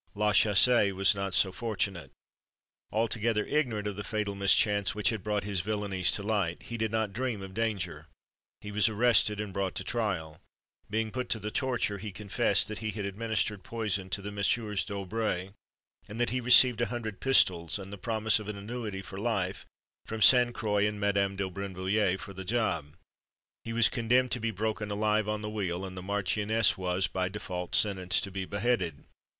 La 0.15 0.31
Chaussée 0.33 0.91
was 0.91 1.13
not 1.13 1.31
so 1.31 1.51
fortunate. 1.51 2.09
Altogether 2.91 3.45
ignorant 3.45 3.85
of 3.87 3.95
the 3.95 4.03
fatal 4.03 4.33
mischance 4.33 4.95
which 4.95 5.09
had 5.11 5.23
brought 5.23 5.43
his 5.43 5.61
villanies 5.61 6.09
to 6.13 6.23
light, 6.23 6.63
he 6.63 6.75
did 6.75 6.91
not 6.91 7.13
dream 7.13 7.43
of 7.43 7.53
danger. 7.53 8.07
He 8.61 8.71
was 8.71 8.89
arrested 8.89 9.39
and 9.39 9.53
brought 9.53 9.75
to 9.75 9.83
trial: 9.83 10.41
being 10.89 11.11
put 11.11 11.29
to 11.29 11.39
the 11.39 11.51
torture, 11.51 11.99
he 11.99 12.11
confessed 12.11 12.67
that 12.67 12.79
he 12.79 12.89
had 12.89 13.05
administered 13.05 13.61
poison 13.61 14.09
to 14.09 14.23
the 14.23 14.31
Messieurs 14.31 14.83
d'Aubray, 14.83 15.51
and 16.09 16.19
that 16.19 16.31
he 16.31 16.37
had 16.37 16.45
received 16.45 16.81
a 16.81 16.87
hundred 16.87 17.19
pistoles, 17.19 17.77
and 17.77 17.93
the 17.93 17.97
promise 17.99 18.39
of 18.39 18.47
an 18.47 18.57
annuity 18.57 19.03
for 19.03 19.19
life, 19.19 19.67
from 20.07 20.19
Sainte 20.23 20.55
Croix 20.55 20.87
and 20.87 20.99
Madame 20.99 21.35
de 21.35 21.47
Brinvilliers, 21.47 22.19
for 22.19 22.33
the 22.33 22.43
job. 22.43 22.95
He 23.63 23.71
was 23.71 23.87
condemned 23.87 24.31
to 24.31 24.39
be 24.39 24.49
broken 24.49 24.89
alive 24.89 25.29
on 25.29 25.43
the 25.43 25.47
wheel, 25.51 25.85
and 25.85 25.95
the 25.95 26.01
marchioness 26.01 26.75
was, 26.75 27.05
by 27.05 27.29
default, 27.29 27.75
sentenced 27.75 28.23
to 28.23 28.31
be 28.31 28.45
beheaded. 28.45 29.03